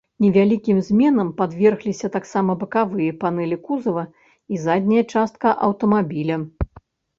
Невялікім 0.23 0.77
зменам 0.87 1.29
падвергліся 1.41 2.07
таксама 2.15 2.55
бакавыя 2.63 3.11
панэлі 3.25 3.61
кузава 3.69 4.03
і 4.53 4.61
задняя 4.67 5.03
частка 5.13 5.55
аўтамабіля. 5.71 6.43